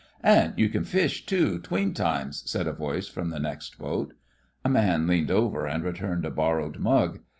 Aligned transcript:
"And 0.23 0.55
you 0.57 0.67
can 0.67 0.83
fish, 0.83 1.27
too, 1.27 1.59
'tween 1.59 1.93
times," 1.93 2.41
said 2.49 2.65
a 2.65 2.71
voice 2.73 3.07
from 3.07 3.29
the 3.29 3.37
next 3.39 3.77
boat. 3.77 4.15
A 4.65 4.67
man 4.69 5.05
leaned 5.05 5.29
over 5.29 5.67
and 5.67 5.83
re 5.83 5.93
turned 5.93 6.25
a 6.25 6.31
borrowed 6.31 6.79
mug. 6.79 7.19